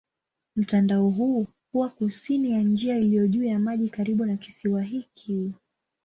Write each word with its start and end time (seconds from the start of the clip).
Mtandao 0.55 1.09
huu 1.09 1.47
huwa 1.71 1.89
kusini 1.89 2.51
ya 2.51 2.59
njia 2.61 2.97
iliyo 2.97 3.27
juu 3.27 3.43
ya 3.43 3.59
maji 3.59 3.89
karibu 3.89 4.25
na 4.25 4.37
kisiwa 4.37 4.81
hiki. 4.81 5.53